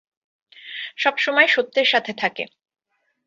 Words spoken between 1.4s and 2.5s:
সত্যের সাথে থাকে।